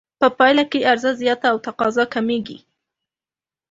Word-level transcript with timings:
په 0.19 0.27
پایله 0.37 0.63
کې 0.71 0.87
عرضه 0.91 1.11
زیاته 1.21 1.47
او 1.51 1.57
تقاضا 1.67 2.03
کمېږي 2.13 2.57